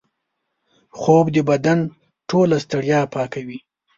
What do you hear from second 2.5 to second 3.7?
ستړیا پاکوي